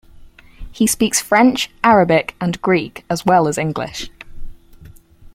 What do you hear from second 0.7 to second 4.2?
He speaks French, Arabic, and Greek as well as English.